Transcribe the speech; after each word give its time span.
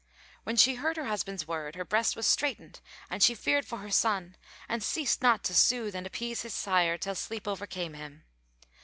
[FN#440] 0.39 0.45
When 0.45 0.55
she 0.55 0.73
heard 0.73 0.97
her 0.97 1.05
husband's 1.05 1.47
words, 1.47 1.77
her 1.77 1.85
breast 1.85 2.15
was 2.15 2.25
straitened 2.25 2.81
and 3.11 3.21
she 3.21 3.35
feared 3.35 3.67
for 3.67 3.77
her 3.77 3.91
son 3.91 4.35
and 4.67 4.81
ceased 4.81 5.21
not 5.21 5.43
to 5.43 5.53
soothe 5.53 5.93
and 5.95 6.07
appease 6.07 6.41
his 6.41 6.55
sire, 6.55 6.97
till 6.97 7.13
sleep 7.13 7.47
overcame 7.47 7.93
him. 7.93 8.23